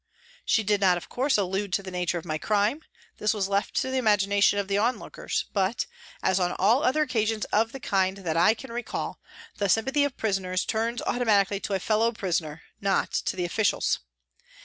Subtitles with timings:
[0.43, 2.81] She did not, of course, allude to the nature of my crime;
[3.19, 5.85] this was left to the imagination of the onlookers, but,
[6.23, 9.19] as on all other occasions of the kind that I can recall,
[9.57, 13.99] the sympathy of prisoners turns automatically to a fellow prisoner, not to the officials.